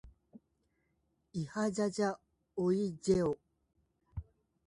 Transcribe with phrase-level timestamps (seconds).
[1.31, 2.17] いはじゃじゃ
[2.55, 3.37] おいじぇお。